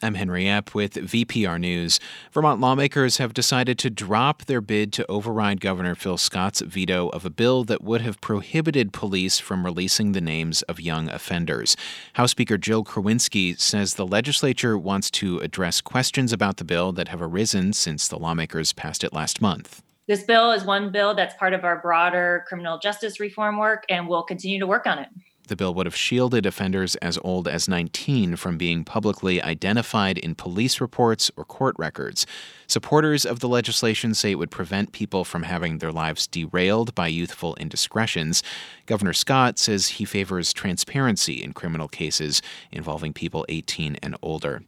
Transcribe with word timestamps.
I'm 0.00 0.14
Henry 0.14 0.44
Epp 0.44 0.74
with 0.74 0.94
VPR 0.94 1.58
News. 1.58 1.98
Vermont 2.30 2.60
lawmakers 2.60 3.16
have 3.16 3.34
decided 3.34 3.80
to 3.80 3.90
drop 3.90 4.44
their 4.44 4.60
bid 4.60 4.92
to 4.92 5.10
override 5.10 5.60
Governor 5.60 5.96
Phil 5.96 6.16
Scott's 6.16 6.60
veto 6.60 7.08
of 7.08 7.24
a 7.24 7.30
bill 7.30 7.64
that 7.64 7.82
would 7.82 8.02
have 8.02 8.20
prohibited 8.20 8.92
police 8.92 9.40
from 9.40 9.64
releasing 9.64 10.12
the 10.12 10.20
names 10.20 10.62
of 10.62 10.78
young 10.78 11.08
offenders. 11.08 11.76
House 12.12 12.30
Speaker 12.30 12.56
Jill 12.56 12.84
Krowinski 12.84 13.58
says 13.58 13.94
the 13.94 14.06
legislature 14.06 14.78
wants 14.78 15.10
to 15.10 15.38
address 15.40 15.80
questions 15.80 16.32
about 16.32 16.58
the 16.58 16.64
bill 16.64 16.92
that 16.92 17.08
have 17.08 17.20
arisen 17.20 17.72
since 17.72 18.06
the 18.06 18.20
lawmakers 18.20 18.72
passed 18.72 19.02
it 19.02 19.12
last 19.12 19.42
month. 19.42 19.82
This 20.06 20.22
bill 20.22 20.52
is 20.52 20.62
one 20.62 20.92
bill 20.92 21.16
that's 21.16 21.34
part 21.34 21.54
of 21.54 21.64
our 21.64 21.80
broader 21.80 22.44
criminal 22.46 22.78
justice 22.78 23.18
reform 23.18 23.58
work, 23.58 23.84
and 23.88 24.06
we'll 24.06 24.22
continue 24.22 24.60
to 24.60 24.66
work 24.66 24.86
on 24.86 25.00
it. 25.00 25.08
The 25.48 25.56
bill 25.56 25.74
would 25.74 25.86
have 25.86 25.96
shielded 25.96 26.44
offenders 26.44 26.94
as 26.96 27.18
old 27.24 27.48
as 27.48 27.68
19 27.68 28.36
from 28.36 28.58
being 28.58 28.84
publicly 28.84 29.42
identified 29.42 30.18
in 30.18 30.34
police 30.34 30.80
reports 30.80 31.30
or 31.36 31.44
court 31.44 31.74
records. 31.78 32.26
Supporters 32.66 33.24
of 33.24 33.40
the 33.40 33.48
legislation 33.48 34.12
say 34.12 34.32
it 34.32 34.38
would 34.38 34.50
prevent 34.50 34.92
people 34.92 35.24
from 35.24 35.44
having 35.44 35.78
their 35.78 35.90
lives 35.90 36.26
derailed 36.26 36.94
by 36.94 37.06
youthful 37.06 37.54
indiscretions. 37.56 38.42
Governor 38.84 39.14
Scott 39.14 39.58
says 39.58 39.88
he 39.88 40.04
favors 40.04 40.52
transparency 40.52 41.42
in 41.42 41.54
criminal 41.54 41.88
cases 41.88 42.42
involving 42.70 43.14
people 43.14 43.46
18 43.48 43.96
and 44.02 44.16
older. 44.20 44.62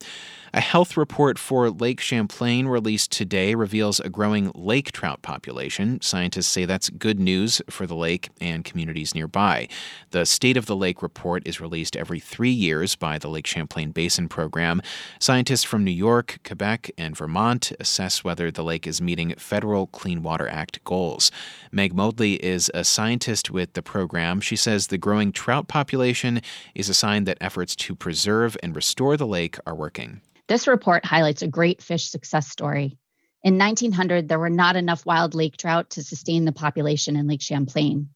A 0.52 0.60
health 0.60 0.96
report 0.96 1.38
for 1.38 1.70
Lake 1.70 2.00
Champlain 2.00 2.66
released 2.66 3.12
today 3.12 3.54
reveals 3.54 4.00
a 4.00 4.08
growing 4.08 4.50
lake 4.52 4.90
trout 4.90 5.22
population. 5.22 6.00
Scientists 6.00 6.48
say 6.48 6.64
that's 6.64 6.90
good 6.90 7.20
news 7.20 7.62
for 7.70 7.86
the 7.86 7.94
lake 7.94 8.30
and 8.40 8.64
communities 8.64 9.14
nearby. 9.14 9.68
The 10.10 10.26
State 10.26 10.56
of 10.56 10.66
the 10.66 10.74
Lake 10.74 11.02
report 11.02 11.46
is 11.46 11.60
released 11.60 11.94
every 11.94 12.18
three 12.18 12.50
years 12.50 12.96
by 12.96 13.16
the 13.16 13.28
Lake 13.28 13.46
Champlain 13.46 13.92
Basin 13.92 14.28
Program. 14.28 14.82
Scientists 15.20 15.62
from 15.62 15.84
New 15.84 15.92
York, 15.92 16.40
Quebec, 16.44 16.90
and 16.98 17.16
Vermont 17.16 17.70
assess 17.78 18.24
whether 18.24 18.50
the 18.50 18.64
lake 18.64 18.88
is 18.88 19.00
meeting 19.00 19.32
federal 19.36 19.86
Clean 19.86 20.20
Water 20.20 20.48
Act 20.48 20.82
goals. 20.82 21.30
Meg 21.70 21.94
Modley 21.94 22.40
is 22.40 22.72
a 22.74 22.82
scientist 22.82 23.52
with 23.52 23.74
the 23.74 23.82
program. 23.82 24.40
She 24.40 24.56
says 24.56 24.88
the 24.88 24.98
growing 24.98 25.30
trout 25.30 25.68
population 25.68 26.40
is 26.74 26.88
a 26.88 26.94
sign 26.94 27.22
that 27.24 27.38
efforts 27.40 27.76
to 27.76 27.94
preserve 27.94 28.56
and 28.64 28.74
restore 28.74 29.16
the 29.16 29.28
lake 29.28 29.56
are 29.64 29.76
working. 29.76 30.22
This 30.50 30.66
report 30.66 31.04
highlights 31.04 31.42
a 31.42 31.46
great 31.46 31.80
fish 31.80 32.10
success 32.10 32.48
story. 32.48 32.98
In 33.44 33.56
1900, 33.56 34.26
there 34.26 34.40
were 34.40 34.50
not 34.50 34.74
enough 34.74 35.06
wild 35.06 35.32
lake 35.32 35.56
trout 35.56 35.90
to 35.90 36.02
sustain 36.02 36.44
the 36.44 36.50
population 36.50 37.14
in 37.14 37.28
Lake 37.28 37.40
Champlain. 37.40 38.08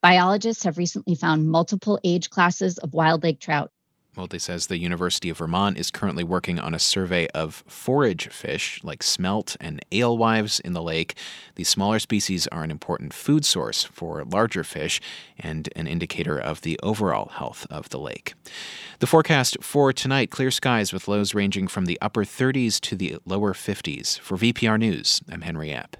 Biologists 0.00 0.62
have 0.62 0.78
recently 0.78 1.16
found 1.16 1.50
multiple 1.50 1.98
age 2.04 2.30
classes 2.30 2.78
of 2.78 2.94
wild 2.94 3.24
lake 3.24 3.40
trout 3.40 3.72
Modley 4.20 4.40
says 4.40 4.66
the 4.66 4.78
University 4.78 5.30
of 5.30 5.38
Vermont 5.38 5.78
is 5.78 5.90
currently 5.90 6.22
working 6.22 6.58
on 6.58 6.74
a 6.74 6.78
survey 6.78 7.26
of 7.28 7.64
forage 7.66 8.28
fish 8.28 8.78
like 8.84 9.02
smelt 9.02 9.56
and 9.60 9.82
alewives 9.92 10.60
in 10.60 10.74
the 10.74 10.82
lake. 10.82 11.14
These 11.54 11.70
smaller 11.70 11.98
species 11.98 12.46
are 12.48 12.62
an 12.62 12.70
important 12.70 13.14
food 13.14 13.46
source 13.46 13.84
for 13.84 14.22
larger 14.24 14.62
fish 14.62 15.00
and 15.38 15.70
an 15.74 15.86
indicator 15.86 16.38
of 16.38 16.60
the 16.60 16.78
overall 16.82 17.30
health 17.30 17.66
of 17.70 17.88
the 17.88 17.98
lake. 17.98 18.34
The 18.98 19.06
forecast 19.06 19.56
for 19.62 19.90
tonight 19.90 20.30
clear 20.30 20.50
skies 20.50 20.92
with 20.92 21.08
lows 21.08 21.34
ranging 21.34 21.66
from 21.66 21.86
the 21.86 21.98
upper 22.02 22.24
30s 22.24 22.78
to 22.80 22.96
the 22.96 23.16
lower 23.24 23.54
50s. 23.54 24.18
For 24.18 24.36
VPR 24.36 24.78
News, 24.78 25.22
I'm 25.30 25.40
Henry 25.40 25.70
Epp. 25.70 25.94